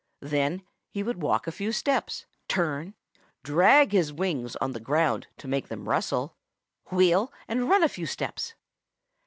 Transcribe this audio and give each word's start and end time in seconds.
Then 0.23 0.63
he 0.89 1.03
would 1.03 1.21
walk 1.21 1.45
a 1.45 1.51
few 1.51 1.71
steps, 1.71 2.25
turn, 2.47 2.95
drag 3.43 3.91
his 3.91 4.11
wings 4.11 4.55
on 4.55 4.71
the 4.71 4.79
ground 4.79 5.27
to 5.37 5.47
make 5.47 5.67
them 5.67 5.87
rustle, 5.87 6.35
wheel, 6.91 7.31
and 7.47 7.69
run 7.69 7.83
a 7.83 7.87
few 7.87 8.07
steps. 8.07 8.55